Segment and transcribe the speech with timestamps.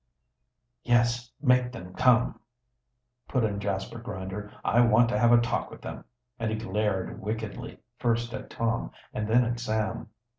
[0.83, 2.39] "Yes, make them come,"
[3.27, 4.51] put in Jasper Grinder.
[4.65, 6.05] "I want to have a talk with them."
[6.39, 10.09] And he glared wickedly, first at Tom and then at Sam.